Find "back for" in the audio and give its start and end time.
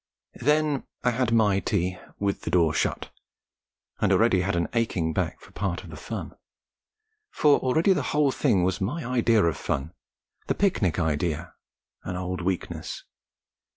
5.13-5.51